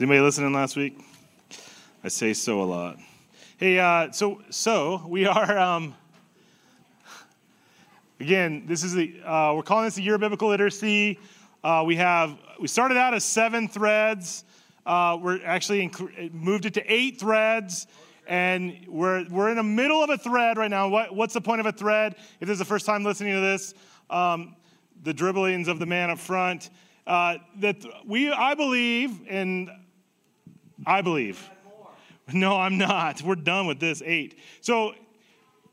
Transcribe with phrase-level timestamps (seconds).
[0.00, 0.96] anybody listening last week?
[2.04, 2.98] I say so a lot.
[3.56, 5.58] Hey, uh, so so we are.
[5.58, 5.92] Um,
[8.20, 11.18] again, this is the uh, we're calling this the year of biblical literacy.
[11.64, 14.44] Uh, we have we started out as seven threads.
[14.86, 17.88] Uh, we're actually inc- moved it to eight threads,
[18.28, 20.88] and we're we're in the middle of a thread right now.
[20.88, 22.14] What, what's the point of a thread?
[22.38, 23.74] If this is the first time listening to this,
[24.10, 24.54] um,
[25.02, 26.70] the dribblings of the man up front.
[27.04, 29.70] Uh, that we, I believe, and
[30.86, 31.50] I believe.
[32.32, 33.22] No, I'm not.
[33.22, 34.38] We're done with this eight.
[34.60, 34.94] So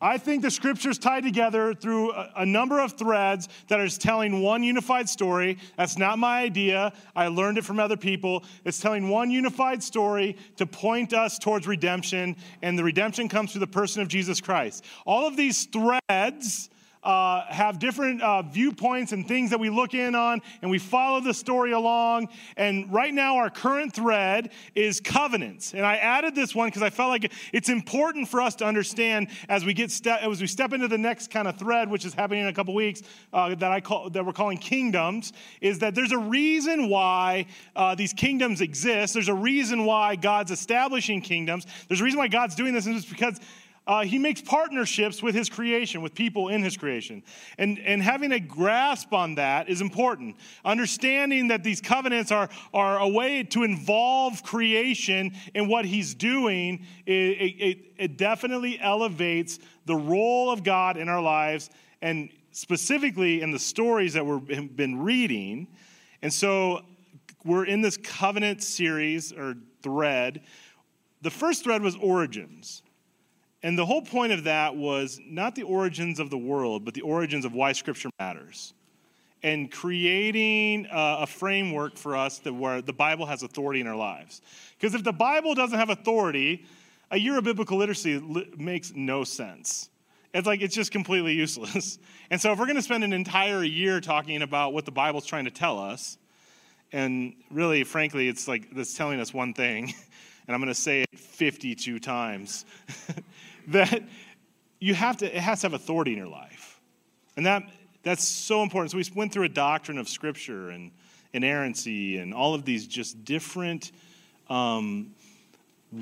[0.02, 4.42] I think the scriptures tie together through a, a, number of threads that is telling
[4.42, 5.58] one unified story.
[5.78, 6.94] That's not my idea.
[7.16, 8.44] I learned it from other people.
[8.66, 13.62] It's telling one unified story to point us towards redemption, and the redemption comes through
[13.62, 14.84] the person of Jesus Christ.
[15.06, 16.70] All of these threads
[17.06, 21.22] uh, have different uh, viewpoints and things that we look in on, and we follow
[21.22, 22.28] the story along.
[22.58, 25.74] And right now, our current thread is covenants.
[25.76, 29.28] And I added this one because I felt like it's important for us to understand
[29.48, 32.14] as we get ste- as we step into the next kind of thread, which is
[32.16, 35.32] happening in a couple weeks, uh, that I call that we're calling kingdoms.
[35.62, 39.14] Is that there's a reason why uh, these kingdoms exist.
[39.14, 41.68] There's a reason why God's establishing kingdoms.
[41.88, 43.40] There's a reason why God's doing this, and it's because
[43.88, 47.22] uh, he makes partnerships with his creation, with people in his creation.
[47.58, 50.38] And, and having a grasp on that is important.
[50.64, 56.86] Understanding that these covenants are, are a way to involve creation in what he's doing,
[57.06, 61.70] it, it, it definitely elevates the role of God in our lives,
[62.02, 65.68] and specifically in the stories that we've been reading.
[66.24, 66.82] And so
[67.44, 70.42] we're in this covenant series or thread.
[71.22, 72.82] The first thread was origins.
[73.66, 77.02] And the whole point of that was not the origins of the world, but the
[77.02, 78.76] origins of why Scripture matters.
[79.42, 84.44] And creating a, framework for us that where the Bible has authority in our lives.
[84.78, 86.64] Because if the Bible doesn't have authority,
[87.10, 88.20] a year of biblical literacy
[88.56, 89.90] makes no sense.
[90.32, 91.98] It's like it's just completely useless.
[92.30, 95.26] And so if we're going to spend an entire year talking about what the Bible's
[95.26, 96.20] trying to tell us,
[96.92, 99.86] and really, frankly, it's like it's telling us one thing,
[100.48, 102.66] and I'm going to say it 52 times.
[103.70, 104.04] that
[104.80, 106.80] you have to, it has to have authority in your life.
[107.38, 107.64] And that,
[108.04, 108.92] that's so important.
[108.92, 110.92] So we went through a doctrine of Scripture and
[111.34, 113.92] inerrancy and all of these just different
[114.50, 115.12] um,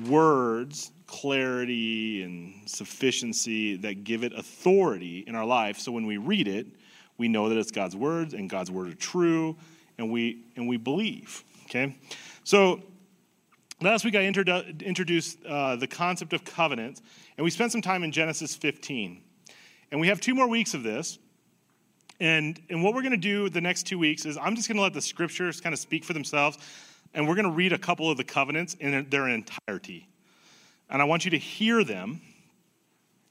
[0.06, 5.78] words, clarity and sufficiency that give it authority in our life.
[5.78, 6.66] So when we read it,
[7.18, 9.56] we know that it's God's words and God's words are true,
[9.98, 11.44] and we and we believe.
[11.66, 11.96] Okay,
[12.42, 12.82] so
[13.84, 17.00] last week I introduced uh, the concept of covenant,
[17.36, 19.20] and we spent some time in Genesis 15.
[19.90, 21.18] And we have two more weeks of this.
[22.20, 24.76] And, and what we're going to do the next two weeks is I'm just going
[24.76, 26.58] to let the scriptures kind of speak for themselves.
[27.12, 30.08] And we're going to read a couple of the covenants in their entirety.
[30.88, 32.20] And I want you to hear them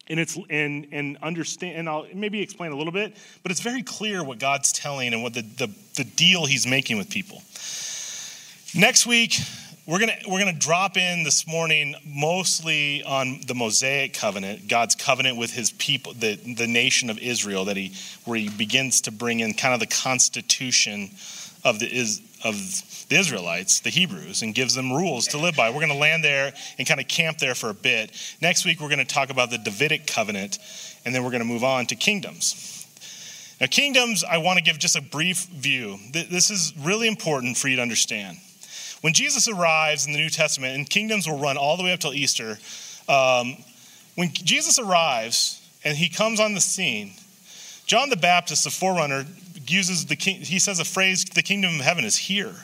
[0.09, 3.83] and it's and and understand and I'll maybe explain a little bit, but it's very
[3.83, 7.41] clear what God's telling and what the, the, the deal he's making with people.
[8.75, 9.37] Next week,
[9.85, 15.37] we're going we're gonna drop in this morning mostly on the Mosaic covenant, God's covenant
[15.37, 19.41] with his people, the, the nation of Israel, that he, where he begins to bring
[19.41, 21.11] in kind of the constitution
[21.65, 22.55] of the, is, of
[23.09, 25.69] the Israelites, the Hebrews, and gives them rules to live by.
[25.69, 28.11] We're going to land there and kind of camp there for a bit.
[28.41, 30.59] Next week, we're going to talk about the Davidic covenant,
[31.05, 32.69] and then we're going to move on to kingdoms.
[33.61, 35.97] Now, kingdoms, I want to give just a brief view.
[36.11, 38.37] This is really important for you to understand.
[39.03, 41.99] When Jesus arrives in the New Testament, and kingdoms will run all the way up
[41.99, 42.57] till Easter,
[43.09, 43.57] um,
[44.15, 47.11] when Jesus arrives and he comes on the scene,
[47.85, 49.25] John the Baptist, the forerunner,
[49.67, 52.55] uses the king, he says a phrase, the kingdom of heaven is here.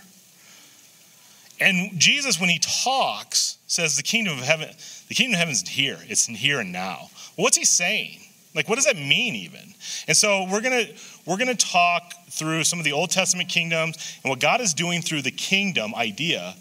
[1.59, 4.69] And Jesus, when he talks, says the kingdom of heaven,
[5.09, 5.97] the kingdom of heaven is here.
[6.07, 7.09] It's here and now.
[7.35, 8.21] Well, what's he saying?
[8.55, 9.73] Like, what does that mean, even?
[10.07, 10.85] And so we're gonna
[11.25, 15.01] we're gonna talk through some of the Old Testament kingdoms and what God is doing
[15.01, 16.55] through the kingdom idea,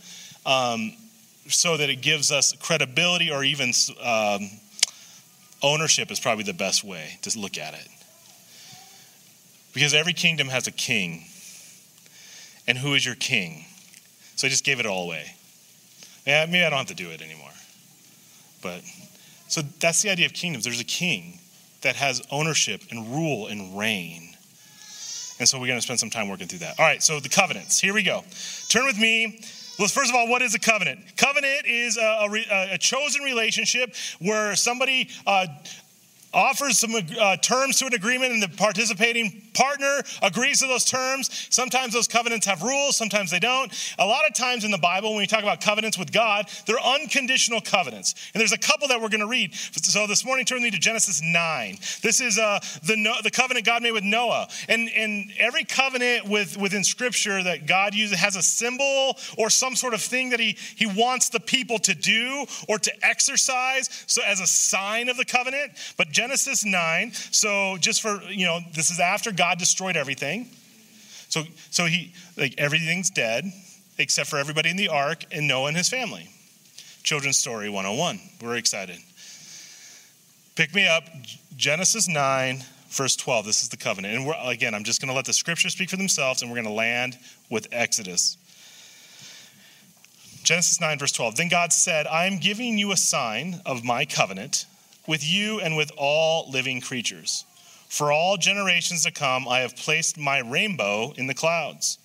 [0.45, 0.93] um,
[1.49, 4.51] so that it gives us credibility or even um,
[5.63, 7.89] ownership is probably the best way to look at it.
[9.73, 11.25] Because every kingdom has a king,
[12.67, 13.65] and who is your king?
[14.37, 15.35] So I just gave it all away.
[16.27, 17.51] Yeah, maybe I don't have to do it anymore.
[18.61, 18.83] But
[19.49, 20.65] so that's the idea of kingdoms.
[20.65, 21.41] There's a king
[21.83, 24.35] that has ownership and rule and reign.
[25.39, 26.79] And so we're going to spend some time working through that.
[26.79, 27.79] All right, so the covenants.
[27.79, 28.25] Here we go.
[28.69, 29.41] Turn with me.
[29.79, 31.17] Well, first of all, what is a covenant?
[31.17, 35.47] Covenant is a, a, a chosen relationship where somebody uh,
[36.33, 41.47] offers some uh, terms to an agreement and the participating partner agrees to those terms.
[41.51, 43.73] Sometimes those covenants have rules sometimes they don't.
[43.99, 46.81] A lot of times in the bible when we talk about covenants with god they're
[46.81, 48.15] unconditional covenants.
[48.35, 49.55] And there's a couple that we're going to read.
[49.55, 53.83] So this morning turn me to genesis 9 this is uh, the, the covenant god
[53.83, 54.49] made with noah.
[54.69, 59.77] And, and every covenant with, within scripture that god uses has a symbol or some
[59.77, 63.89] sort of thing that he, he wants the people to do or to exercise.
[64.07, 65.73] So as a sign of the covenant.
[65.97, 66.28] But Genesis
[66.65, 67.13] 9.
[67.13, 70.49] So just for, you know, this is after God destroyed everything.
[71.29, 73.45] So so he like everything's dead
[73.99, 76.29] except for everybody in the ark and Noah and his family.
[77.03, 78.21] Children's story 101.
[78.43, 78.99] We're excited.
[80.55, 81.05] Pick me up
[81.57, 83.47] Genesis 9 verse 12.
[83.47, 84.15] This is the covenant.
[84.15, 86.67] And again, I'm just going to let the scriptures speak for themselves and we're going
[86.67, 87.19] to land
[87.51, 88.37] with Exodus.
[90.43, 91.37] Genesis 9, verse 12.
[91.37, 94.67] Then God said, I am giving you a sign of my covenant
[95.09, 97.45] with you and with all living creatures.
[97.89, 101.99] For all generations to come, I have placed my rainbow in the clouds.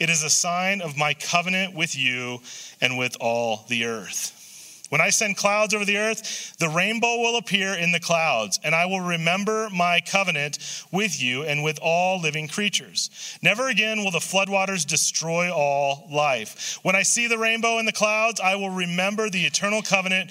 [0.00, 2.40] It is a sign of my covenant with you
[2.80, 4.40] and with all the earth.
[4.88, 8.74] When I send clouds over the earth, the rainbow will appear in the clouds, and
[8.74, 10.58] I will remember my covenant
[10.92, 13.10] with you and with all living creatures.
[13.42, 16.78] Never again will the floodwaters destroy all life.
[16.82, 20.30] When I see the rainbow in the clouds, I will remember the eternal covenant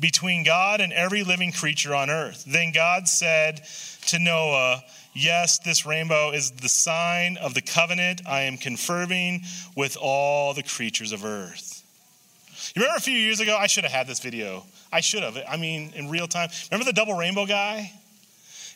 [0.00, 2.44] between God and every living creature on earth.
[2.46, 3.60] Then God said
[4.06, 4.82] to Noah,
[5.12, 9.42] Yes, this rainbow is the sign of the covenant I am confirming
[9.76, 11.82] with all the creatures of earth.
[12.74, 13.56] You remember a few years ago?
[13.56, 14.64] I should have had this video.
[14.92, 15.36] I should have.
[15.48, 16.50] I mean, in real time.
[16.70, 17.92] Remember the double rainbow guy?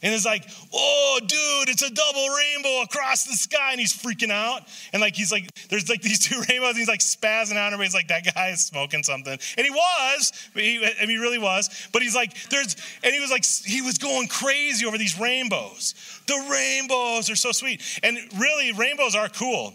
[0.05, 3.71] And it's like, oh, dude, it's a double rainbow across the sky.
[3.71, 4.61] And he's freaking out.
[4.93, 6.71] And like, he's like, there's like these two rainbows.
[6.71, 7.73] And he's like spazzing out.
[7.73, 9.33] And everybody's like, that guy is smoking something.
[9.33, 11.89] And he was, he, he really was.
[11.91, 15.95] But he's like, there's, and he was like, he was going crazy over these rainbows.
[16.27, 17.81] The rainbows are so sweet.
[18.03, 19.75] And really, rainbows are cool.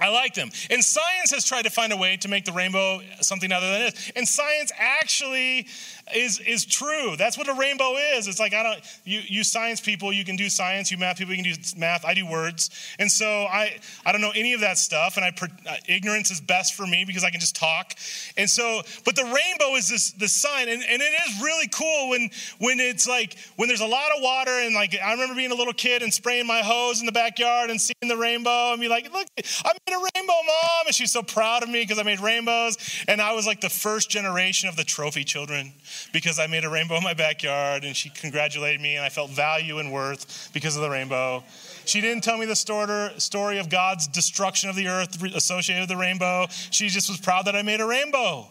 [0.00, 0.50] I like them.
[0.70, 3.82] And science has tried to find a way to make the rainbow something other than
[3.82, 4.12] it is.
[4.14, 5.66] And science actually
[6.14, 7.16] is, is true.
[7.16, 8.28] That's what a rainbow is.
[8.28, 10.90] It's like, I don't, you, you science people, you can do science.
[10.90, 12.04] You math people, you can do math.
[12.04, 12.70] I do words.
[12.98, 15.16] And so I, I don't know any of that stuff.
[15.16, 15.32] And I,
[15.68, 17.94] uh, ignorance is best for me because I can just talk.
[18.36, 20.68] And so, but the rainbow is this, this sign.
[20.68, 24.22] And, and it is really cool when, when it's like, when there's a lot of
[24.22, 24.50] water.
[24.50, 27.70] And like, I remember being a little kid and spraying my hose in the backyard
[27.70, 29.26] and seeing the rainbow and be like, look,
[29.64, 30.86] I made a rainbow, mom.
[30.86, 32.76] And she's so proud of me because I made rainbows.
[33.06, 35.72] And I was like the first generation of the trophy children
[36.12, 39.30] because I made a rainbow in my backyard and she congratulated me and I felt
[39.30, 41.44] value and worth because of the rainbow.
[41.84, 45.96] She didn't tell me the story of God's destruction of the earth associated with the
[45.96, 46.46] rainbow.
[46.70, 48.46] She just was proud that I made a rainbow.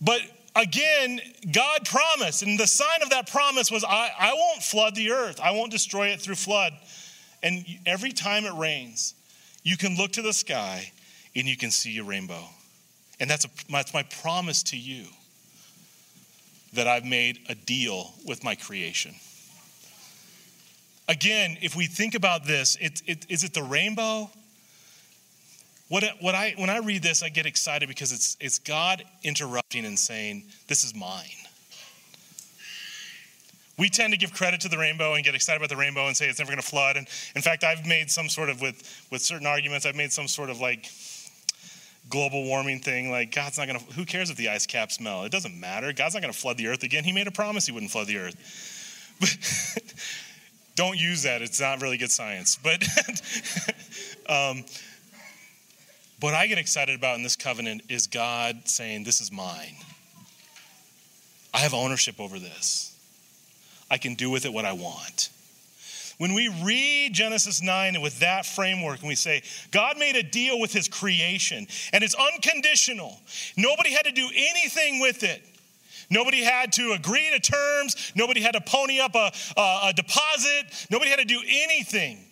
[0.00, 0.20] But
[0.54, 1.20] again,
[1.52, 5.40] God promised, and the sign of that promise was I, I won't flood the earth,
[5.40, 6.72] I won't destroy it through flood.
[7.42, 9.14] And every time it rains,
[9.62, 10.92] you can look to the sky
[11.34, 12.42] and you can see a rainbow.
[13.20, 15.06] And that's, a, that's my promise to you
[16.72, 19.14] that I've made a deal with my creation.
[21.08, 24.28] Again, if we think about this, it, it, is it the rainbow?
[25.88, 29.84] What, what I, when I read this, I get excited because it's, it's God interrupting
[29.84, 31.26] and saying, This is mine.
[33.78, 36.16] We tend to give credit to the rainbow and get excited about the rainbow and
[36.16, 36.96] say it's never going to flood.
[36.96, 40.28] And in fact, I've made some sort of, with, with certain arguments, I've made some
[40.28, 40.90] sort of like
[42.08, 43.10] global warming thing.
[43.10, 45.26] Like, God's not going to, who cares if the ice caps melt?
[45.26, 45.92] It doesn't matter.
[45.92, 47.04] God's not going to flood the earth again.
[47.04, 48.36] He made a promise he wouldn't flood the earth.
[49.20, 49.36] But
[50.76, 51.42] don't use that.
[51.42, 52.58] It's not really good science.
[52.62, 52.86] But,
[54.28, 54.64] um,
[56.20, 59.76] what I get excited about in this covenant is God saying, This is mine.
[61.52, 62.96] I have ownership over this.
[63.90, 65.30] I can do with it what I want.
[66.18, 70.58] When we read Genesis 9 with that framework and we say, God made a deal
[70.58, 73.20] with his creation and it's unconditional,
[73.56, 75.42] nobody had to do anything with it.
[76.08, 78.12] Nobody had to agree to terms.
[78.14, 80.86] Nobody had to pony up a, a, a deposit.
[80.90, 82.25] Nobody had to do anything.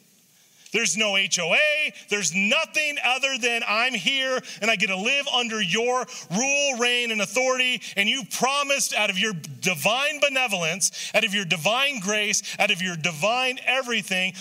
[0.75, 1.93] There's no HOA.
[2.09, 6.05] There's nothing other than I'm here and I get to live under your
[6.37, 7.81] rule, reign, and authority.
[7.97, 12.83] And you promised out of your divine benevolence, out of your divine grace, out of
[12.83, 14.35] your divine everything,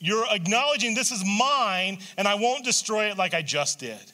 [0.00, 4.12] you're acknowledging this is mine and I won't destroy it like I just did.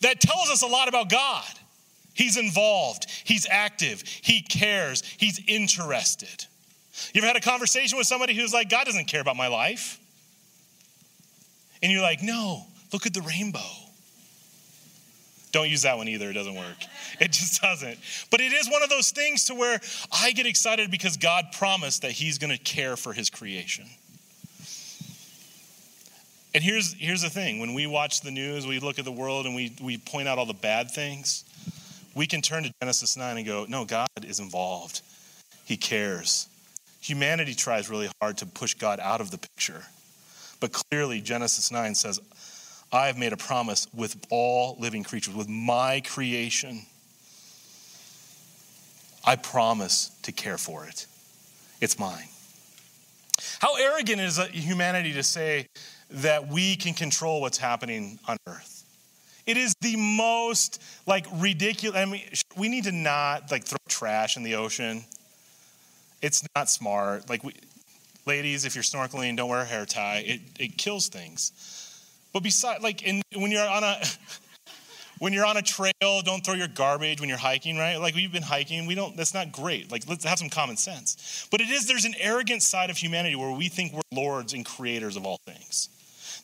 [0.00, 1.44] That tells us a lot about God.
[2.14, 6.46] He's involved, He's active, He cares, He's interested.
[7.12, 9.98] You ever had a conversation with somebody who's like, God doesn't care about my life?
[11.82, 13.60] And you're like, no, look at the rainbow.
[15.52, 16.76] Don't use that one either, it doesn't work.
[17.20, 17.98] It just doesn't.
[18.30, 19.80] But it is one of those things to where
[20.10, 23.84] I get excited because God promised that He's going to care for His creation.
[26.54, 29.46] And here's, here's the thing when we watch the news, we look at the world
[29.46, 31.44] and we, we point out all the bad things,
[32.14, 35.00] we can turn to Genesis 9 and go, no, God is involved.
[35.64, 36.48] He cares.
[37.02, 39.82] Humanity tries really hard to push God out of the picture.
[40.60, 42.20] But clearly, Genesis 9 says,
[42.92, 46.82] I have made a promise with all living creatures, with my creation.
[49.24, 51.06] I promise to care for it.
[51.80, 52.28] It's mine.
[53.58, 55.66] How arrogant is humanity to say
[56.10, 58.84] that we can control what's happening on earth?
[59.46, 61.98] It is the most like ridiculous.
[61.98, 62.22] I mean,
[62.56, 65.04] we need to not like throw trash in the ocean.
[66.22, 67.28] It's not smart.
[67.28, 67.54] Like, we,
[68.26, 70.22] ladies, if you're snorkeling, don't wear a hair tie.
[70.24, 71.52] It, it kills things.
[72.32, 74.00] But besides, like, in, when you're on a
[75.18, 77.96] when you're on a trail, don't throw your garbage when you're hiking, right?
[77.96, 79.16] Like we've been hiking, we don't.
[79.16, 79.92] That's not great.
[79.92, 81.46] Like let's have some common sense.
[81.50, 81.86] But it is.
[81.86, 85.38] There's an arrogant side of humanity where we think we're lords and creators of all
[85.46, 85.88] things.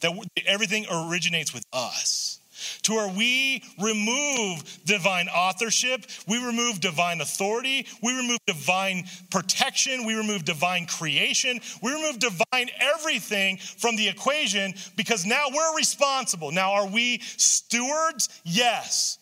[0.01, 0.13] That
[0.47, 2.39] everything originates with us
[2.83, 10.15] to where we remove divine authorship, we remove divine authority, we remove divine protection, we
[10.15, 16.51] remove divine creation, we remove divine everything from the equation because now we're responsible.
[16.51, 18.29] Now, are we stewards?
[18.45, 19.19] Yes.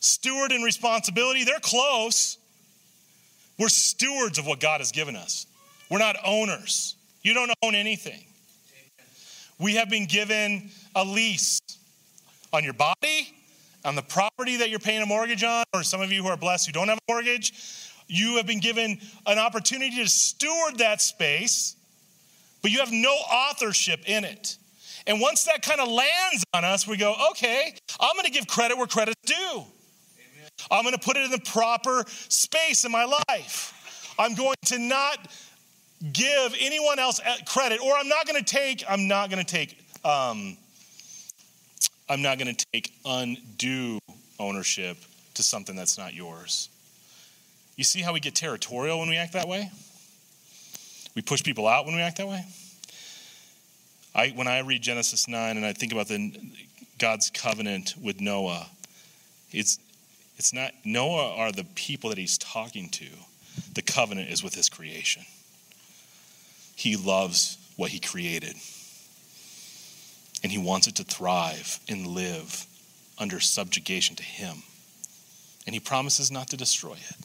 [0.00, 2.38] Steward and responsibility, they're close.
[3.58, 5.46] We're stewards of what God has given us.
[5.90, 6.96] We're not owners.
[7.22, 8.24] You don't own anything.
[9.58, 11.60] We have been given a lease
[12.54, 13.34] on your body,
[13.84, 16.36] on the property that you're paying a mortgage on, or some of you who are
[16.36, 17.52] blessed who don't have a mortgage,
[18.06, 21.74] you have been given an opportunity to steward that space,
[22.62, 24.56] but you have no authorship in it.
[25.06, 28.46] And once that kind of lands on us, we go, okay, I'm going to give
[28.46, 29.34] credit where credit's due.
[29.36, 29.66] Amen.
[30.70, 34.14] I'm going to put it in the proper space in my life.
[34.18, 35.18] I'm going to not
[36.12, 39.76] give anyone else credit, or I'm not going to take, I'm not going to take
[40.04, 40.56] um,
[42.08, 43.98] I'm not going to take undue
[44.38, 44.98] ownership
[45.34, 46.68] to something that's not yours.
[47.76, 49.70] You see how we get territorial when we act that way?
[51.14, 52.44] We push people out when we act that way?
[54.14, 56.32] I, when I read Genesis 9 and I think about the,
[56.98, 58.66] God's covenant with Noah,
[59.50, 59.78] it's,
[60.36, 63.06] it's not, Noah are the people that he's talking to.
[63.72, 65.24] The covenant is with his creation.
[66.76, 68.56] He loves what he created
[70.44, 72.66] and he wants it to thrive and live
[73.18, 74.62] under subjugation to him.
[75.66, 77.16] And he promises not to destroy it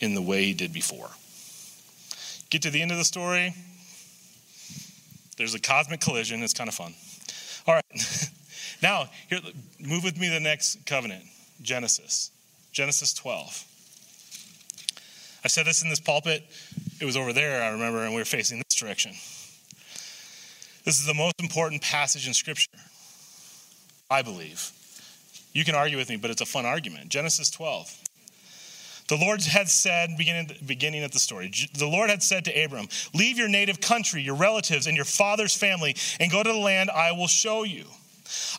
[0.00, 1.10] in the way he did before.
[2.50, 3.54] Get to the end of the story.
[5.38, 6.42] There's a cosmic collision.
[6.42, 6.92] It's kind of fun.
[7.68, 8.30] All right.
[8.82, 9.38] now, here,
[9.78, 11.22] move with me to the next covenant
[11.62, 12.32] Genesis.
[12.72, 13.64] Genesis 12.
[15.44, 16.42] I said this in this pulpit.
[17.00, 19.12] It was over there, I remember, and we were facing this direction.
[20.86, 22.70] This is the most important passage in Scripture,
[24.08, 24.70] I believe.
[25.52, 27.08] You can argue with me, but it's a fun argument.
[27.08, 27.92] Genesis 12.
[29.08, 32.86] The Lord had said, beginning, beginning at the story, the Lord had said to Abram,
[33.14, 36.88] Leave your native country, your relatives, and your father's family, and go to the land
[36.90, 37.86] I will show you.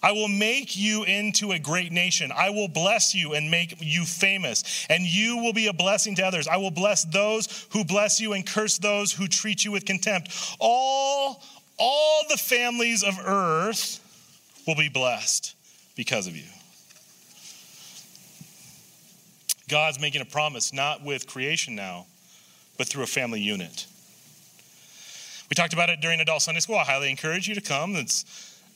[0.01, 2.31] I will make you into a great nation.
[2.36, 6.24] I will bless you and make you famous, and you will be a blessing to
[6.24, 6.48] others.
[6.48, 10.55] I will bless those who bless you and curse those who treat you with contempt.
[10.60, 11.41] All
[11.77, 14.00] all the families of earth
[14.65, 15.55] will be blessed
[15.96, 16.43] because of you.
[19.69, 22.05] God's making a promise, not with creation now,
[22.77, 23.86] but through a family unit.
[25.50, 26.77] We talked about it during adult Sunday school.
[26.77, 27.96] I highly encourage you to come.
[27.96, 28.25] It's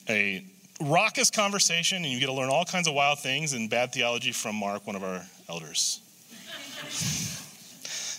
[0.10, 0.44] a
[0.82, 4.32] raucous conversation, and you get to learn all kinds of wild things and bad theology
[4.32, 6.02] from Mark, one of our elders.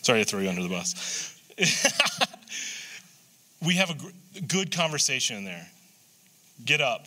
[0.02, 1.38] Sorry to throw you under the bus.
[3.64, 5.66] we have a good conversation in there.
[6.64, 7.06] Get up,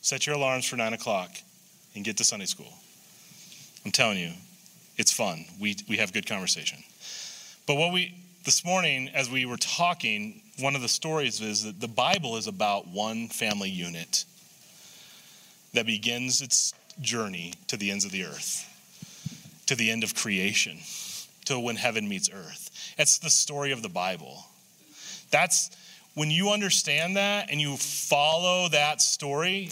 [0.00, 1.30] set your alarms for nine o'clock,
[1.94, 2.72] and get to Sunday school.
[3.84, 4.32] I'm telling you,
[4.96, 5.44] it's fun.
[5.60, 6.78] We, we have good conversation.
[7.66, 8.14] But what we,
[8.44, 12.46] this morning, as we were talking, one of the stories is that the Bible is
[12.46, 14.24] about one family unit
[15.72, 18.68] that begins its journey to the ends of the earth,
[19.66, 20.78] to the end of creation,
[21.46, 22.70] to when heaven meets earth.
[22.98, 24.44] It's the story of the Bible.
[25.32, 25.70] That's
[26.14, 29.70] when you understand that and you follow that story,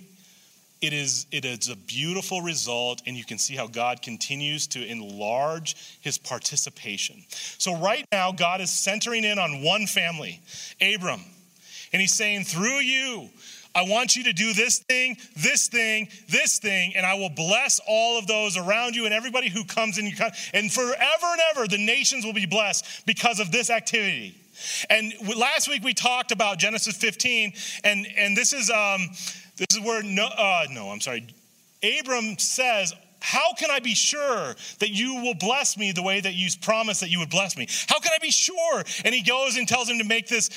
[0.80, 4.84] it is, it is a beautiful result, and you can see how God continues to
[4.84, 7.22] enlarge his participation.
[7.28, 10.40] So, right now, God is centering in on one family,
[10.80, 11.20] Abram.
[11.92, 13.28] And he's saying, through you,
[13.74, 17.80] I want you to do this thing, this thing, this thing, and I will bless
[17.86, 20.06] all of those around you and everybody who comes in.
[20.54, 24.34] And forever and ever, the nations will be blessed because of this activity.
[24.88, 27.52] And last week we talked about Genesis 15,
[27.84, 29.08] and, and this is um,
[29.56, 31.26] this is where no, uh, no, I'm sorry.
[31.82, 36.34] Abram says, how can I be sure that you will bless me the way that
[36.34, 37.68] you promised that you would bless me?
[37.86, 38.82] How can I be sure?
[39.04, 40.48] And he goes and tells him to make this,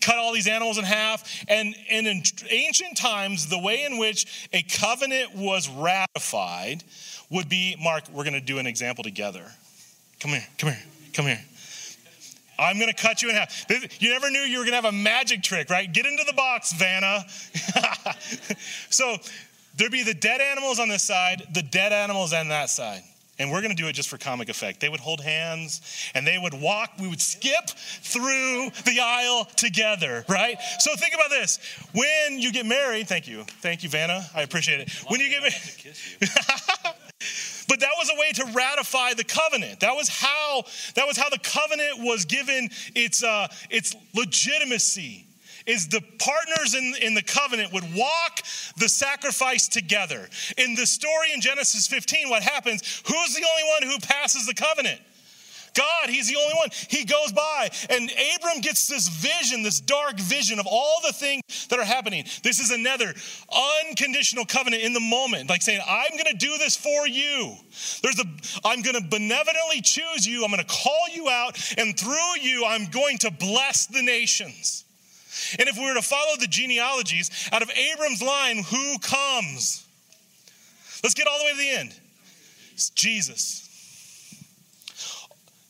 [0.00, 1.44] cut all these animals in half.
[1.48, 6.84] And, and in ancient times, the way in which a covenant was ratified
[7.30, 9.44] would be Mark, we're going to do an example together.
[10.20, 11.44] Come here, come here, come here.
[12.58, 13.66] I'm going to cut you in half.
[14.00, 15.92] You never knew you were going to have a magic trick, right?
[15.92, 17.24] Get into the box, Vanna.
[18.90, 19.16] so
[19.76, 23.02] There'd be the dead animals on this side, the dead animals on that side.
[23.38, 24.80] And we're going to do it just for comic effect.
[24.80, 25.80] They would hold hands
[26.14, 26.92] and they would walk.
[26.98, 30.56] We would skip through the aisle together, right?
[30.78, 31.58] So think about this.
[31.92, 33.44] When you get married, thank you.
[33.60, 34.24] Thank you, Vanna.
[34.34, 34.90] I appreciate it.
[35.08, 35.54] When you get married.
[37.68, 39.80] but that was a way to ratify the covenant.
[39.80, 40.64] That was how
[40.94, 45.25] that was how the covenant was given its uh, its legitimacy
[45.66, 48.42] is the partners in, in the covenant would walk
[48.76, 50.28] the sacrifice together.
[50.56, 53.02] In the story in Genesis 15, what happens?
[53.06, 55.00] Who's the only one who passes the covenant?
[55.76, 56.70] God, He's the only one.
[56.88, 61.42] He goes by, and Abram gets this vision, this dark vision of all the things
[61.68, 62.24] that are happening.
[62.42, 63.12] This is another
[63.84, 67.54] unconditional covenant in the moment, like saying, I'm going to do this for you.
[68.02, 68.24] There's a,
[68.64, 70.44] I'm going to benevolently choose you.
[70.44, 74.85] I'm going to call you out, and through you, I'm going to bless the nations.
[75.58, 79.86] And if we were to follow the genealogies, out of Abram's line, who comes?
[81.02, 81.94] Let's get all the way to the end.
[82.72, 83.62] It's Jesus.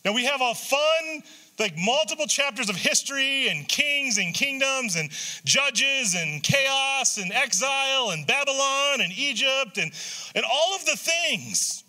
[0.03, 1.23] Now we have a fun,
[1.59, 5.09] like multiple chapters of history and kings and kingdoms and
[5.43, 9.91] judges and chaos and exile and Babylon and Egypt and,
[10.33, 11.83] and all of the things.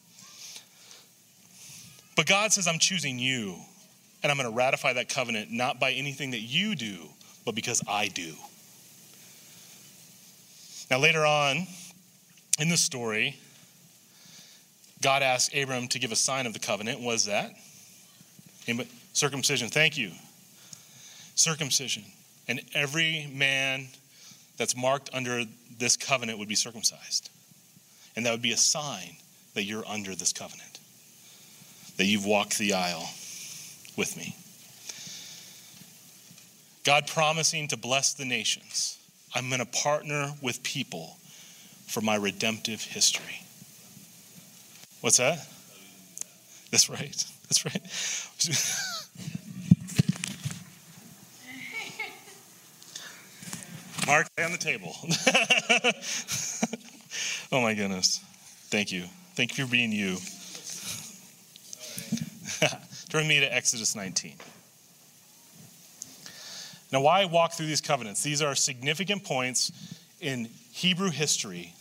[2.17, 3.55] But God says, I'm choosing you,
[4.25, 7.11] and I'm going to ratify that covenant not by anything that you do,
[7.49, 8.35] but because I do.
[10.91, 11.67] Now, later on
[12.59, 13.39] in the story,
[15.01, 17.01] God asked Abram to give a sign of the covenant.
[17.01, 17.53] Was that?
[19.15, 19.71] Circumcision.
[19.71, 20.11] Thank you.
[21.37, 22.05] Circumcision.
[22.49, 23.89] And every man
[24.59, 25.45] that's marked under
[25.79, 27.31] this covenant would be circumcised.
[28.15, 29.17] And that would be a sign
[29.55, 30.81] that you're under this covenant,
[31.97, 33.09] that you've walked the aisle
[33.97, 34.37] with me.
[36.89, 38.97] God promising to bless the nations.
[39.35, 41.19] I'm going to partner with people
[41.87, 43.43] for my redemptive history.
[45.03, 45.47] What's that?
[46.71, 47.27] That's right.
[47.47, 47.83] That's right.
[54.07, 54.97] Mark, on the table.
[57.53, 58.25] oh my goodness.
[58.71, 59.05] Thank you.
[59.35, 60.17] Thank you for being you.
[63.11, 64.37] Turn me to Exodus 19.
[66.93, 68.23] Now, why walk through these covenants?
[68.23, 69.73] These are significant points
[70.21, 71.75] in Hebrew history,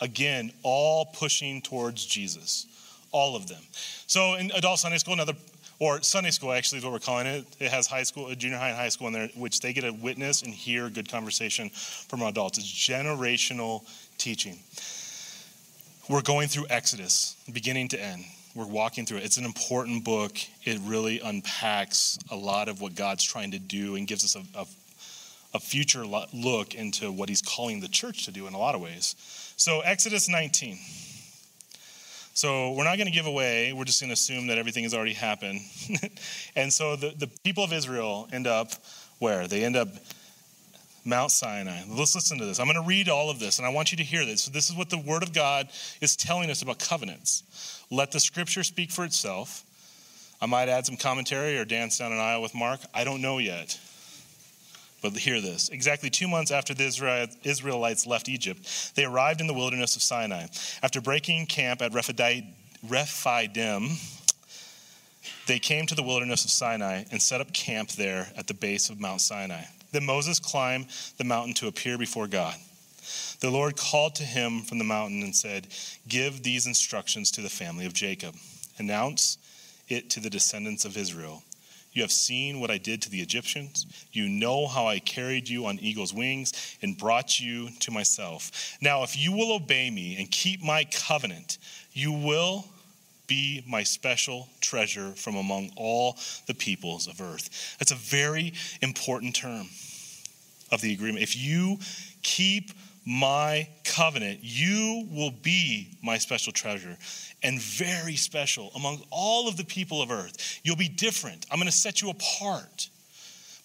[0.00, 2.66] again, all pushing towards Jesus,
[3.10, 3.62] all of them.
[4.06, 5.34] So, in adult Sunday school, another
[5.82, 7.44] or Sunday school actually is what we're calling it.
[7.58, 9.92] It has high school, junior high, and high school in there, which they get a
[9.92, 12.58] witness and hear good conversation from adults.
[12.58, 13.82] It's generational
[14.16, 14.60] teaching.
[16.08, 18.24] We're going through Exodus, beginning to end.
[18.54, 19.24] We're walking through it.
[19.24, 20.36] It's an important book.
[20.64, 24.58] It really unpacks a lot of what God's trying to do and gives us a,
[24.58, 24.66] a,
[25.54, 28.82] a future look into what He's calling the church to do in a lot of
[28.82, 29.14] ways.
[29.56, 30.76] So, Exodus 19.
[32.34, 34.92] So, we're not going to give away, we're just going to assume that everything has
[34.92, 35.60] already happened.
[36.56, 38.72] and so, the, the people of Israel end up
[39.18, 39.46] where?
[39.46, 39.88] They end up
[41.04, 41.82] Mount Sinai.
[41.88, 42.60] Let's listen to this.
[42.60, 44.42] I'm going to read all of this, and I want you to hear this.
[44.42, 45.68] So this is what the Word of God
[46.00, 47.84] is telling us about covenants.
[47.90, 49.64] Let the Scripture speak for itself.
[50.40, 52.80] I might add some commentary or dance down an aisle with Mark.
[52.94, 53.78] I don't know yet.
[55.00, 55.68] But hear this.
[55.68, 56.84] Exactly two months after the
[57.42, 60.46] Israelites left Egypt, they arrived in the wilderness of Sinai.
[60.82, 62.54] After breaking camp at Rephidim,
[65.48, 68.90] they came to the wilderness of Sinai and set up camp there at the base
[68.90, 69.64] of Mount Sinai.
[69.92, 72.56] Then Moses climbed the mountain to appear before God.
[73.40, 75.68] The Lord called to him from the mountain and said,
[76.08, 78.34] Give these instructions to the family of Jacob.
[78.78, 79.38] Announce
[79.88, 81.42] it to the descendants of Israel.
[81.92, 83.86] You have seen what I did to the Egyptians.
[84.12, 88.78] You know how I carried you on eagle's wings and brought you to myself.
[88.80, 91.58] Now, if you will obey me and keep my covenant,
[91.92, 92.64] you will
[93.32, 97.76] be my special treasure from among all the peoples of earth.
[97.78, 99.66] That's a very important term.
[100.70, 101.22] of the agreement.
[101.22, 101.78] If you
[102.22, 102.70] keep
[103.06, 106.96] my covenant, you will be my special treasure
[107.42, 110.60] and very special among all of the people of earth.
[110.64, 111.44] You'll be different.
[111.50, 112.88] I'm going to set you apart.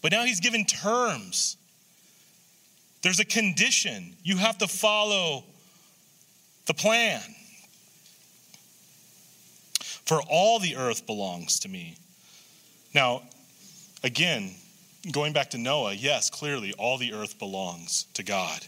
[0.02, 1.56] But now he's given terms.
[3.04, 4.16] There's a condition.
[4.24, 5.46] You have to follow
[6.66, 7.22] the plan.
[10.08, 11.98] For all the earth belongs to me.
[12.96, 13.24] Now,
[14.04, 14.56] again,
[15.12, 18.66] going back to Noah, yes, clearly all the earth belongs to God.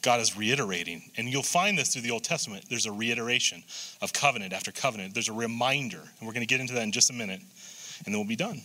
[0.00, 2.64] God is reiterating, and you'll find this through the Old Testament.
[2.70, 3.64] There's a reiteration
[4.00, 5.12] of covenant after covenant.
[5.12, 8.14] There's a reminder, and we're going to get into that in just a minute, and
[8.14, 8.62] then we'll be done.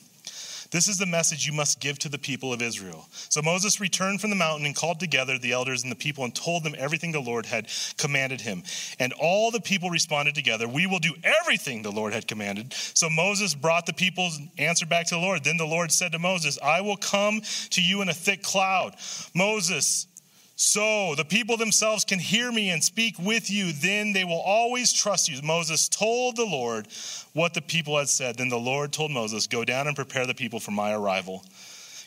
[0.74, 3.08] This is the message you must give to the people of Israel.
[3.12, 6.34] So Moses returned from the mountain and called together the elders and the people and
[6.34, 8.64] told them everything the Lord had commanded him.
[8.98, 12.74] And all the people responded together, We will do everything the Lord had commanded.
[12.74, 15.44] So Moses brought the people's answer back to the Lord.
[15.44, 18.96] Then the Lord said to Moses, I will come to you in a thick cloud.
[19.36, 20.08] Moses,
[20.56, 24.94] so the people themselves can hear me and speak with you, then they will always
[24.94, 25.42] trust you.
[25.42, 26.88] Moses told the Lord
[27.34, 28.38] what the people had said.
[28.38, 31.44] Then the Lord told Moses, Go down and prepare the people for my arrival.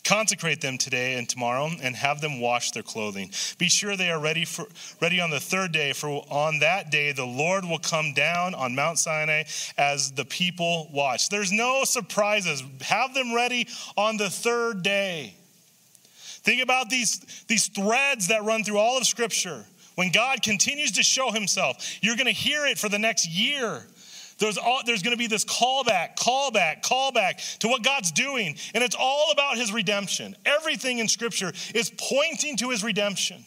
[0.05, 3.29] Consecrate them today and tomorrow and have them wash their clothing.
[3.59, 4.67] Be sure they are ready for
[5.01, 8.77] ready on the third day for on that day the Lord will come down on
[8.77, 9.43] Mount Sinai
[9.77, 11.29] as the people watch.
[11.29, 12.63] There's no surprises.
[12.83, 15.35] Have them ready on the third day.
[16.47, 19.65] Think about these, these threads that run through all of Scripture.
[19.97, 23.85] When God continues to show himself, you're going to hear it for the next year.
[24.39, 28.57] There's, all, there's going to be this callback, callback, callback to what God's doing.
[28.75, 30.37] And it's all about his redemption.
[30.45, 33.45] Everything in Scripture is pointing to his redemption.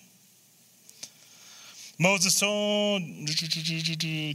[2.01, 3.03] Moses told,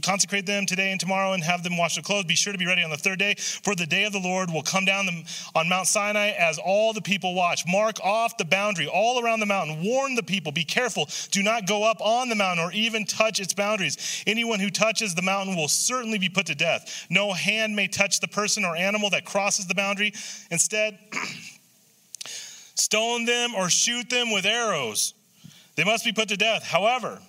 [0.03, 2.25] consecrate them today and tomorrow and have them wash their clothes.
[2.25, 4.51] Be sure to be ready on the third day, for the day of the Lord
[4.51, 5.07] will come down
[5.55, 7.65] on Mount Sinai as all the people watch.
[7.67, 9.83] Mark off the boundary all around the mountain.
[9.83, 11.09] Warn the people, be careful.
[11.31, 14.23] Do not go up on the mountain or even touch its boundaries.
[14.27, 17.07] Anyone who touches the mountain will certainly be put to death.
[17.09, 20.13] No hand may touch the person or animal that crosses the boundary.
[20.51, 20.99] Instead,
[22.75, 25.15] stone them or shoot them with arrows.
[25.75, 26.63] They must be put to death.
[26.63, 27.19] However,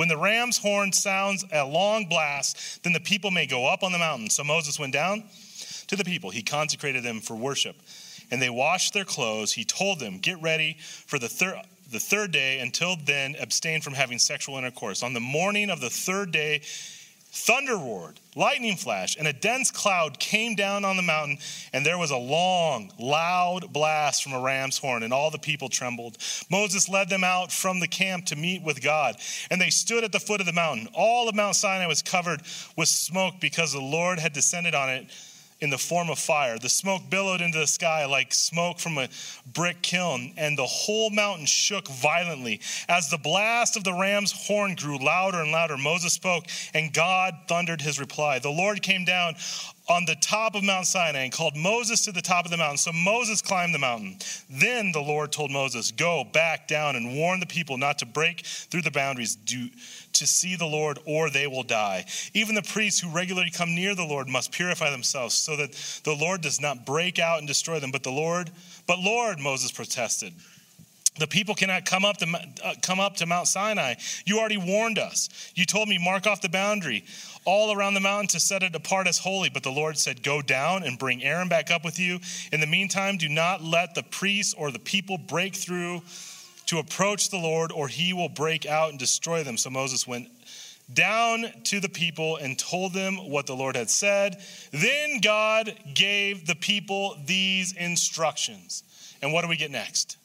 [0.00, 3.92] when the ram's horn sounds a long blast, then the people may go up on
[3.92, 4.30] the mountain.
[4.30, 5.24] So Moses went down
[5.88, 6.30] to the people.
[6.30, 7.76] He consecrated them for worship.
[8.30, 9.52] And they washed their clothes.
[9.52, 11.56] He told them, Get ready for the third
[11.90, 12.60] the third day.
[12.60, 15.02] Until then, abstain from having sexual intercourse.
[15.02, 16.62] On the morning of the third day,
[17.32, 21.38] thunder roared, lightning flashed, and a dense cloud came down on the mountain,
[21.72, 25.68] and there was a long, loud blast from a ram's horn, and all the people
[25.68, 26.18] trembled.
[26.50, 29.16] Moses led them out from the camp to meet with God,
[29.50, 30.88] and they stood at the foot of the mountain.
[30.92, 32.42] All of Mount Sinai was covered
[32.76, 35.06] with smoke because the Lord had descended on it
[35.60, 36.58] in the form of fire.
[36.58, 39.08] The smoke billowed into the sky like smoke from a
[39.52, 42.60] brick kiln, and the whole mountain shook violently.
[42.88, 47.34] As the blast of the ram's horn grew louder and louder, Moses spoke, and God
[47.48, 48.38] thundered his reply.
[48.38, 49.34] The Lord came down
[49.90, 52.78] on the top of Mount Sinai and called Moses to the top of the mountain.
[52.78, 54.18] So Moses climbed the mountain.
[54.48, 58.46] Then the Lord told Moses, Go back down and warn the people not to break
[58.46, 59.36] through the boundaries
[60.12, 62.06] to see the Lord, or they will die.
[62.34, 65.72] Even the priests who regularly come near the Lord must purify themselves so that
[66.04, 67.90] the Lord does not break out and destroy them.
[67.90, 68.50] But the Lord,
[68.86, 70.32] but Lord, Moses protested.
[71.20, 72.26] The people cannot come up, to,
[72.64, 73.96] uh, come up to Mount Sinai.
[74.24, 75.28] You already warned us.
[75.54, 77.04] You told me, mark off the boundary
[77.44, 79.50] all around the mountain to set it apart as holy.
[79.50, 82.20] But the Lord said, Go down and bring Aaron back up with you.
[82.52, 86.00] In the meantime, do not let the priests or the people break through
[86.66, 89.58] to approach the Lord, or he will break out and destroy them.
[89.58, 90.28] So Moses went
[90.94, 94.38] down to the people and told them what the Lord had said.
[94.72, 98.84] Then God gave the people these instructions.
[99.20, 100.16] And what do we get next?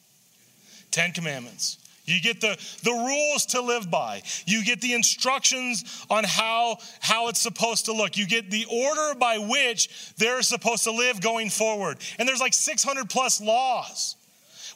[0.90, 1.78] Ten Commandments.
[2.06, 4.22] You get the, the rules to live by.
[4.46, 8.16] You get the instructions on how, how it's supposed to look.
[8.16, 11.98] You get the order by which they're supposed to live going forward.
[12.18, 14.14] And there's like 600 plus laws.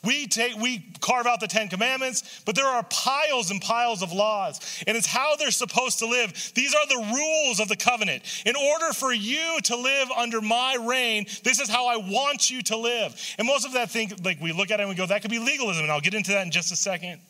[0.03, 4.13] We take we carve out the 10 commandments, but there are piles and piles of
[4.13, 4.83] laws.
[4.87, 6.53] And it's how they're supposed to live.
[6.55, 8.23] These are the rules of the covenant.
[8.47, 12.63] In order for you to live under my reign, this is how I want you
[12.63, 13.15] to live.
[13.39, 15.31] And most of that think like we look at it and we go, that could
[15.31, 17.21] be legalism, and I'll get into that in just a second.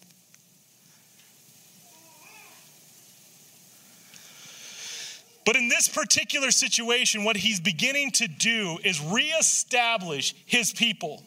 [5.44, 11.24] But in this particular situation, what he's beginning to do is reestablish his people.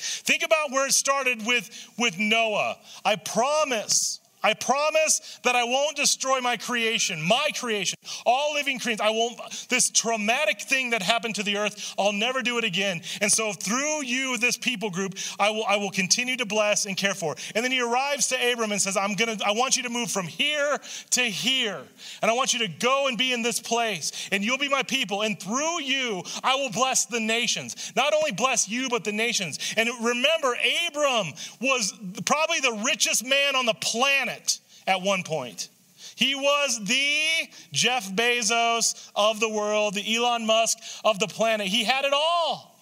[0.00, 2.78] Think about where it started with, with Noah.
[3.04, 9.00] I promise I promise that I won't destroy my creation, my creation, all living creatures.
[9.00, 13.02] I won't, this traumatic thing that happened to the earth, I'll never do it again.
[13.20, 16.96] And so through you, this people group, I will, I will continue to bless and
[16.96, 17.36] care for.
[17.54, 20.10] And then he arrives to Abram and says, I'm gonna, I want you to move
[20.10, 20.78] from here
[21.10, 21.82] to here.
[22.22, 24.28] And I want you to go and be in this place.
[24.32, 25.22] And you'll be my people.
[25.22, 27.92] And through you, I will bless the nations.
[27.94, 29.58] Not only bless you, but the nations.
[29.76, 30.56] And remember,
[30.88, 31.92] Abram was
[32.24, 35.68] probably the richest man on the planet planet at one point.
[36.16, 41.66] He was the Jeff Bezos of the world, the Elon Musk of the planet.
[41.66, 42.78] He had it all.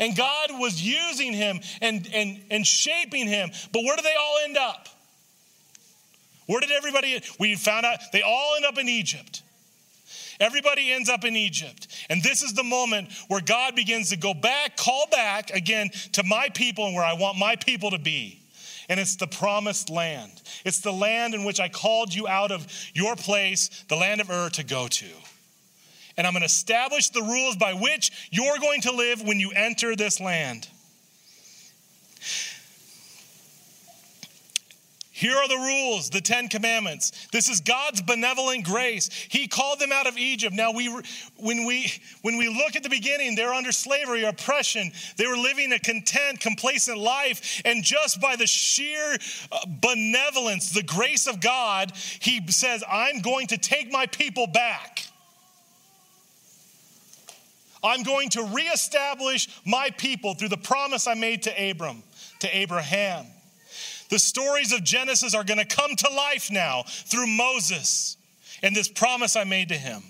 [0.00, 3.50] And God was using him and, and, and shaping him.
[3.72, 4.88] But where do they all end up?
[6.46, 9.42] Where did everybody, we found out they all end up in Egypt.
[10.40, 11.88] Everybody ends up in Egypt.
[12.08, 16.22] And this is the moment where God begins to go back, call back again to
[16.22, 18.40] my people and where I want my people to be
[18.88, 20.42] and it's the promised land.
[20.64, 24.30] It's the land in which I called you out of your place, the land of
[24.30, 25.06] Ur, to go to.
[26.16, 29.52] And I'm going to establish the rules by which you're going to live when you
[29.52, 30.68] enter this land.
[35.18, 37.26] Here are the rules, the 10 commandments.
[37.32, 39.10] This is God's benevolent grace.
[39.28, 40.54] He called them out of Egypt.
[40.54, 40.86] Now we
[41.34, 44.92] when we when we look at the beginning, they're under slavery, oppression.
[45.16, 49.18] They were living a content, complacent life, and just by the sheer
[49.50, 55.04] uh, benevolence, the grace of God, he says, "I'm going to take my people back."
[57.82, 62.04] I'm going to reestablish my people through the promise I made to Abram,
[62.38, 63.26] to Abraham.
[64.08, 68.16] The stories of Genesis are going to come to life now through Moses
[68.62, 70.02] and this promise I made to him.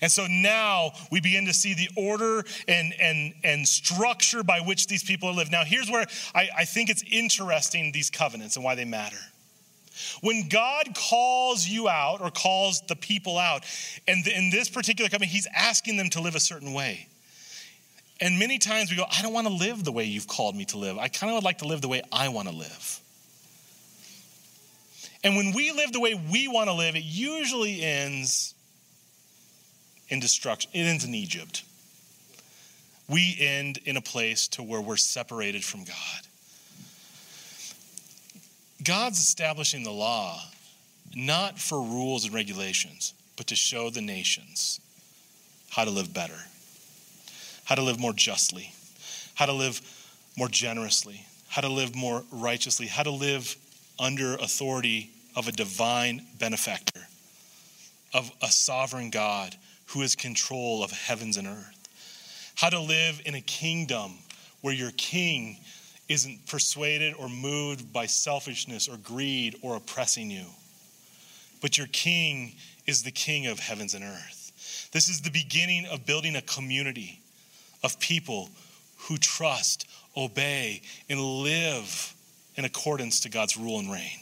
[0.00, 4.86] And so now we begin to see the order and, and, and structure by which
[4.86, 5.50] these people live.
[5.50, 9.18] Now, here's where I, I think it's interesting these covenants and why they matter.
[10.20, 13.64] When God calls you out or calls the people out,
[14.06, 17.08] and in this particular covenant, He's asking them to live a certain way.
[18.20, 20.64] And many times we go, I don't want to live the way you've called me
[20.66, 20.98] to live.
[20.98, 23.00] I kind of would like to live the way I want to live.
[25.24, 28.54] And when we live the way we want to live, it usually ends
[30.08, 30.70] in destruction.
[30.72, 31.64] It ends in Egypt.
[33.08, 36.26] We end in a place to where we're separated from God.
[38.84, 40.40] God's establishing the law
[41.14, 44.80] not for rules and regulations, but to show the nations
[45.70, 46.38] how to live better,
[47.64, 48.72] how to live more justly,
[49.34, 49.80] how to live
[50.36, 53.56] more generously, how to live more righteously, how to live
[53.98, 57.00] under authority of a divine benefactor,
[58.14, 59.54] of a sovereign God
[59.86, 61.88] who has control of heavens and earth.
[62.54, 64.14] How to live in a kingdom
[64.60, 65.58] where your king
[66.08, 70.46] isn't persuaded or moved by selfishness or greed or oppressing you,
[71.60, 72.54] but your king
[72.86, 74.88] is the king of heavens and earth.
[74.92, 77.20] This is the beginning of building a community
[77.84, 78.48] of people
[78.96, 82.14] who trust, obey, and live
[82.58, 84.18] in accordance to God's rule and reign.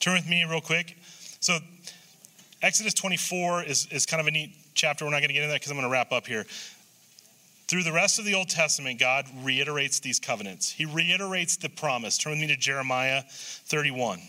[0.00, 0.96] Turn with me real quick.
[1.40, 1.58] So,
[2.62, 5.04] Exodus 24 is, is kind of a neat chapter.
[5.04, 6.46] We're not going to get into that because I'm going to wrap up here.
[7.68, 10.70] Through the rest of the Old Testament, God reiterates these covenants.
[10.70, 12.16] He reiterates the promise.
[12.16, 14.20] Turn with me to Jeremiah 31.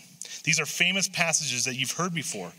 [0.44, 2.52] These are famous passages that you've heard before.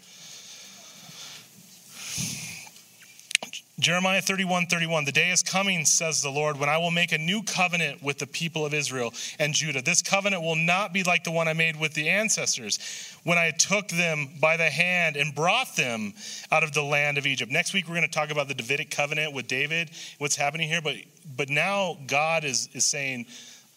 [3.80, 7.18] Jeremiah 31 31, the day is coming, says the Lord, when I will make a
[7.18, 9.82] new covenant with the people of Israel and Judah.
[9.82, 12.78] This covenant will not be like the one I made with the ancestors
[13.24, 16.14] when I took them by the hand and brought them
[16.52, 17.54] out of the land of Egypt.
[17.54, 20.82] Next week, we're going to talk about the Davidic covenant with David, what's happening here.
[20.82, 20.96] But,
[21.38, 23.28] but now God is, is saying,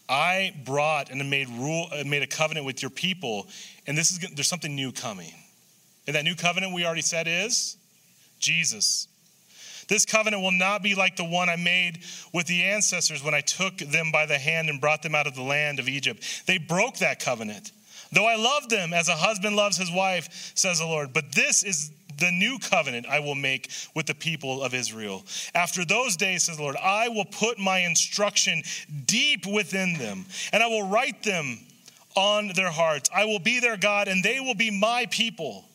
[0.09, 3.47] I brought and made, rule, uh, made a covenant with your people,
[3.87, 5.33] and this is, there's something new coming.
[6.09, 7.77] And that new covenant we already said is
[8.41, 9.07] Jesus.
[9.93, 11.99] This covenant will not be like the one I made
[12.33, 15.35] with the ancestors when I took them by the hand and brought them out of
[15.35, 16.45] the land of Egypt.
[16.47, 17.73] They broke that covenant.
[18.11, 21.13] Though I loved them as a husband loves his wife, says the Lord.
[21.13, 25.27] But this is the new covenant I will make with the people of Israel.
[25.55, 28.63] After those days, says the Lord, I will put my instruction
[29.05, 30.25] deep within them,
[30.55, 31.59] and I will write them
[32.17, 33.11] on their hearts.
[33.15, 35.67] I will be their God, and they will be my people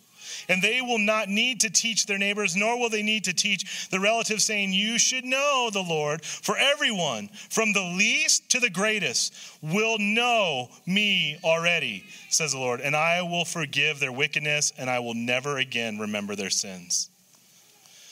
[0.50, 3.90] and they will not need to teach their neighbors, nor will they need to teach
[3.90, 6.24] the relatives, saying, You should know the Lord.
[6.24, 12.82] For everyone, from the least to the greatest, will know me already, says the Lord,
[12.82, 17.10] and I will forgive their wickedness, and I will never again remember their sins.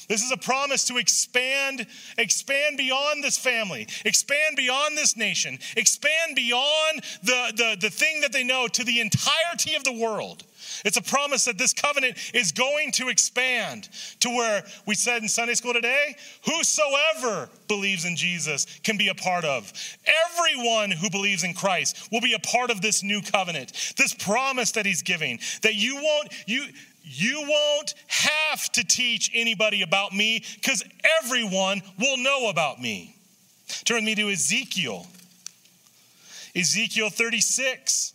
[0.08, 6.36] This is a promise to expand, expand beyond this family, expand beyond this nation, expand
[6.36, 10.44] beyond the, the, the thing that they know to the entirety of the world.
[10.84, 15.30] It's a promise that this covenant is going to expand to where we said in
[15.30, 19.72] Sunday school today, whosoever believes in Jesus can be a part of.
[20.34, 23.94] Everyone who believes in Christ will be a part of this new covenant.
[23.98, 26.66] This promise that he's giving that you won't you
[27.04, 30.84] you won't have to teach anybody about me because
[31.22, 33.16] everyone will know about me.
[33.86, 35.06] Turn me to Ezekiel.
[36.56, 38.14] Ezekiel 36,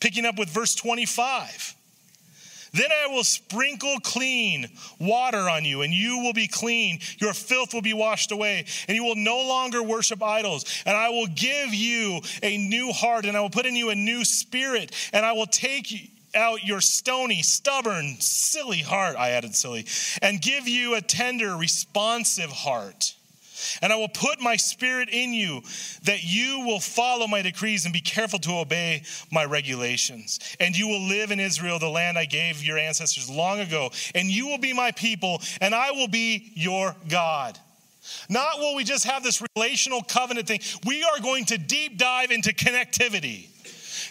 [0.00, 1.73] picking up with verse 25.
[2.74, 4.66] Then I will sprinkle clean
[4.98, 6.98] water on you, and you will be clean.
[7.18, 10.64] Your filth will be washed away, and you will no longer worship idols.
[10.84, 13.94] And I will give you a new heart, and I will put in you a
[13.94, 19.86] new spirit, and I will take out your stony, stubborn, silly heart, I added silly,
[20.20, 23.14] and give you a tender, responsive heart.
[23.82, 25.62] And I will put my spirit in you
[26.04, 30.38] that you will follow my decrees and be careful to obey my regulations.
[30.60, 33.90] And you will live in Israel, the land I gave your ancestors long ago.
[34.14, 37.58] And you will be my people, and I will be your God.
[38.28, 40.60] Not will we just have this relational covenant thing.
[40.86, 43.48] We are going to deep dive into connectivity.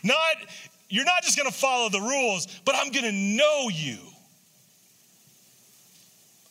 [0.03, 0.35] Not,
[0.89, 3.99] you're not just going to follow the rules, but I'm going to know you.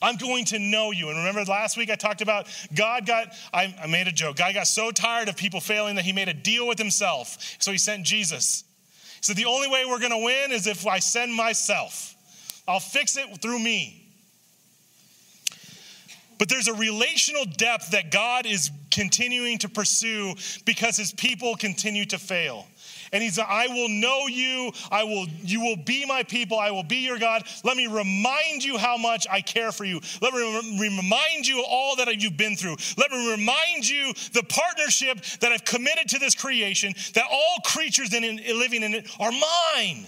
[0.02, 1.08] I'm going to know you.
[1.08, 4.36] And remember last week I talked about God got, I, I made a joke.
[4.36, 7.38] God got so tired of people failing that he made a deal with himself.
[7.60, 8.64] So he sent Jesus.
[9.16, 12.16] He said, The only way we're going to win is if I send myself.
[12.66, 14.02] I'll fix it through me.
[16.38, 20.34] But there's a relational depth that God is continuing to pursue
[20.64, 22.66] because his people continue to fail.
[23.12, 24.72] And he's, I will know you.
[24.90, 26.58] I will, you will be my people.
[26.58, 27.44] I will be your God.
[27.62, 30.00] Let me remind you how much I care for you.
[30.22, 32.76] Let me remind you all that you've been through.
[32.96, 38.14] Let me remind you the partnership that I've committed to this creation, that all creatures
[38.14, 38.22] in
[38.58, 40.06] living in it are mine.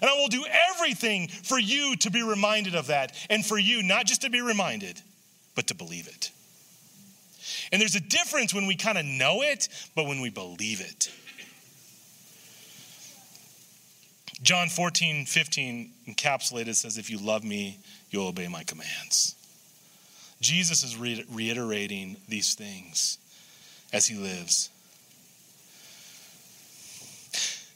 [0.00, 3.14] And I will do everything for you to be reminded of that.
[3.28, 5.00] And for you, not just to be reminded,
[5.54, 6.30] but to believe it.
[7.70, 11.10] And there's a difference when we kind of know it, but when we believe it.
[14.42, 17.78] John 14, 15 encapsulated says, If you love me,
[18.10, 19.34] you'll obey my commands.
[20.40, 23.18] Jesus is re- reiterating these things
[23.92, 24.70] as he lives.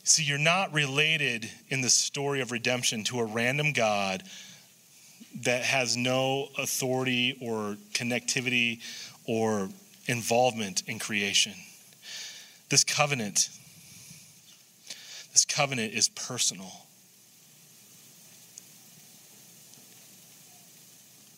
[0.05, 4.23] See, you're not related in the story of redemption to a random God
[5.43, 8.81] that has no authority or connectivity
[9.27, 9.69] or
[10.07, 11.53] involvement in creation.
[12.71, 13.51] This covenant
[15.39, 16.73] this covenant is personal.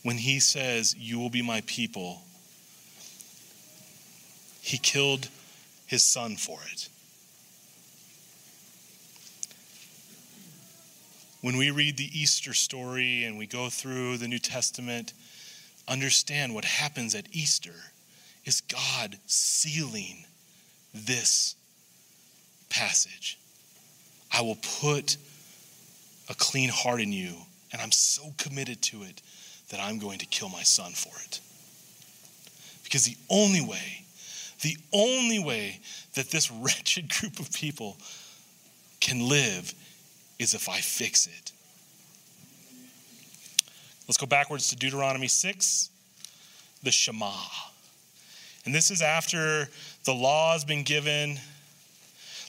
[0.03, 2.23] When he says, You will be my people,
[4.63, 5.29] he killed
[5.87, 6.89] his son for it.
[11.43, 15.13] When we read the Easter story and we go through the New Testament,
[15.87, 17.77] understand what happens at Easter
[18.47, 20.25] is God sealing
[20.95, 21.55] this
[22.71, 23.40] passage.
[24.33, 25.17] I will put
[26.29, 27.35] a clean heart in you,
[27.73, 29.23] and I'm so committed to it
[29.71, 31.41] that I'm going to kill my son for it.
[32.85, 34.05] Because the only way,
[34.63, 35.81] the only way
[36.15, 37.97] that this wretched group of people
[39.01, 39.75] can live
[40.39, 41.53] is if I fix it.
[44.09, 45.89] Let's go backwards to Deuteronomy 6,
[46.83, 47.33] the Shema.
[48.65, 49.69] And this is after
[50.05, 51.39] the law has been given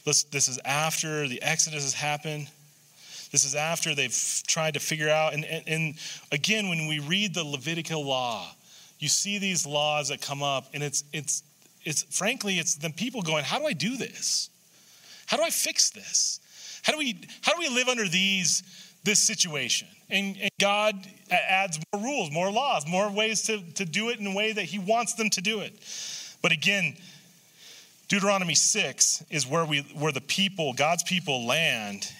[0.03, 2.47] this is after the Exodus has happened.
[3.31, 5.33] This is after they've tried to figure out.
[5.33, 5.95] And, and, and,
[6.31, 8.53] again, when we read the Levitical law,
[8.99, 11.43] you see these laws that come up, and it's, it's,
[11.83, 14.49] it's frankly, it's the people going, How do I do this?
[15.27, 16.39] How do I fix this?
[16.83, 18.63] How do we, how do we live under these,
[19.03, 19.87] this situation?
[20.09, 24.27] And, and God adds more rules, more laws, more ways to, to do it in
[24.27, 25.73] a way that He wants them to do it.
[26.41, 26.97] But again,
[28.11, 32.11] Deuteronomy 6 is where, we, where the people, God's people, land.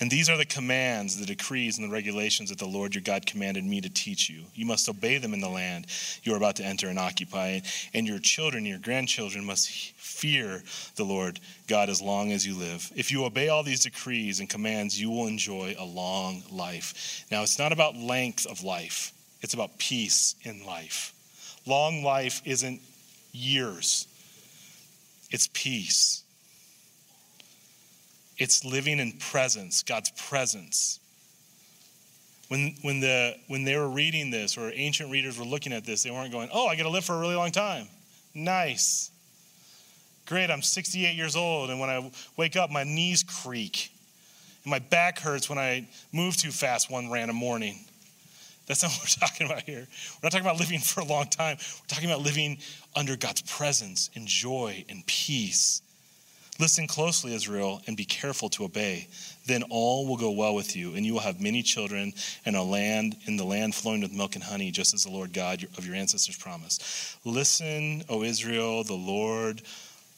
[0.00, 3.26] And these are the commands, the decrees, and the regulations that the Lord your God
[3.26, 4.44] commanded me to teach you.
[4.54, 5.88] You must obey them in the land
[6.22, 7.60] you are about to enter and occupy.
[7.92, 10.62] And your children, your grandchildren must fear
[10.96, 12.90] the Lord God as long as you live.
[12.96, 17.26] If you obey all these decrees and commands, you will enjoy a long life.
[17.30, 19.12] Now, it's not about length of life,
[19.42, 21.12] it's about peace in life.
[21.66, 22.80] Long life isn't
[23.32, 24.06] years.
[25.30, 26.22] It's peace.
[28.38, 31.00] It's living in presence, God's presence.
[32.48, 36.02] When, when, the, when they were reading this, or ancient readers were looking at this,
[36.02, 37.88] they weren't going, oh, I get to live for a really long time.
[38.34, 39.10] Nice.
[40.24, 43.90] Great, I'm 68 years old, and when I wake up, my knees creak.
[44.64, 47.78] And my back hurts when I move too fast one random morning.
[48.68, 49.86] That's not what we're talking about here.
[49.88, 51.56] We're not talking about living for a long time.
[51.58, 52.58] We're talking about living
[52.94, 55.82] under God's presence and joy and peace.
[56.60, 59.06] Listen closely, Israel, and be careful to obey.
[59.46, 62.12] Then all will go well with you, and you will have many children
[62.44, 65.32] and a land in the land flowing with milk and honey, just as the Lord
[65.32, 66.84] God of your ancestors promised.
[67.24, 69.62] Listen, O Israel, the Lord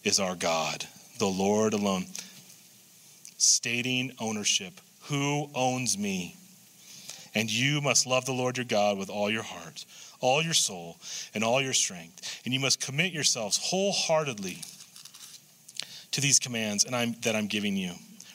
[0.02, 0.86] is our God,
[1.18, 2.06] the Lord alone.
[3.36, 4.80] Stating ownership.
[5.04, 6.36] Who owns me?
[7.34, 9.84] And you must love the Lord your God with all your heart,
[10.20, 10.96] all your soul,
[11.34, 12.40] and all your strength.
[12.44, 14.58] And you must commit yourselves wholeheartedly
[16.12, 17.92] to these commands and I'm, that I'm giving you.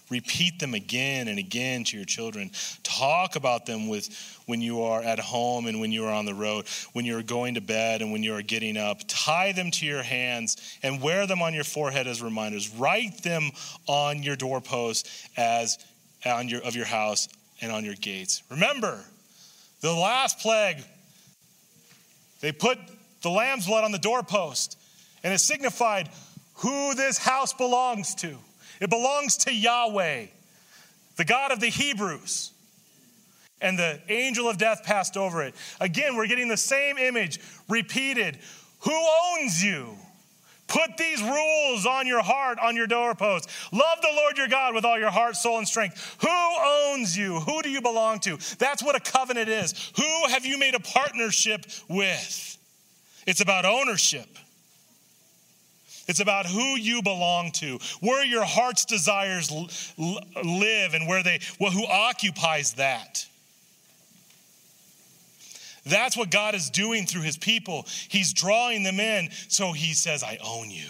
[0.09, 2.51] Repeat them again and again to your children.
[2.83, 4.07] Talk about them with
[4.45, 7.55] when you are at home and when you are on the road, when you're going
[7.55, 8.99] to bed and when you are getting up.
[9.07, 12.69] Tie them to your hands and wear them on your forehead as reminders.
[12.75, 13.49] Write them
[13.87, 15.79] on your doorpost as
[16.23, 17.27] on your of your house
[17.61, 18.43] and on your gates.
[18.49, 19.03] Remember,
[19.81, 20.77] the last plague,
[22.41, 22.77] they put
[23.21, 24.77] the lamb's blood on the doorpost,
[25.23, 26.09] and it signified
[26.55, 28.37] who this house belongs to.
[28.79, 30.27] It belongs to Yahweh,
[31.17, 32.51] the God of the Hebrews.
[33.61, 35.55] And the angel of death passed over it.
[35.79, 37.39] Again, we're getting the same image
[37.69, 38.37] repeated.
[38.81, 39.97] Who owns you?
[40.67, 43.49] Put these rules on your heart, on your doorpost.
[43.71, 46.17] Love the Lord your God with all your heart, soul, and strength.
[46.21, 47.39] Who owns you?
[47.39, 48.37] Who do you belong to?
[48.57, 49.91] That's what a covenant is.
[49.95, 52.57] Who have you made a partnership with?
[53.27, 54.27] It's about ownership.
[56.07, 59.51] It's about who you belong to, where your heart's desires
[59.97, 63.25] live, and where they, well, who occupies that.
[65.85, 67.85] That's what God is doing through his people.
[68.09, 69.29] He's drawing them in.
[69.47, 70.89] So he says, I own you.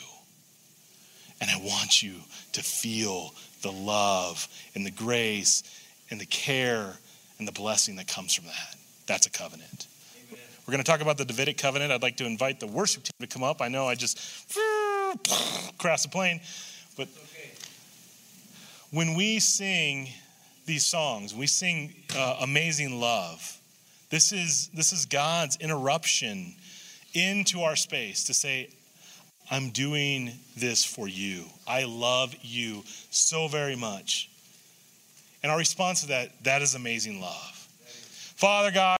[1.41, 2.13] And I want you
[2.53, 5.63] to feel the love and the grace
[6.09, 6.93] and the care
[7.39, 8.75] and the blessing that comes from that.
[9.05, 9.87] That's a covenant.
[10.27, 10.39] Amen.
[10.65, 11.91] We're going to talk about the Davidic covenant.
[11.91, 13.61] I'd like to invite the worship team to come up.
[13.61, 14.17] I know I just
[15.77, 16.39] crash the plane.
[16.95, 17.09] But
[18.91, 20.09] when we sing
[20.65, 23.59] these songs, we sing uh, Amazing Love.
[24.09, 26.55] This is, this is God's interruption
[27.13, 28.69] into our space to say,
[29.49, 31.45] I'm doing this for you.
[31.67, 34.29] I love you so very much.
[35.43, 37.51] And our response to that, that is amazing love.
[38.35, 38.93] Father God,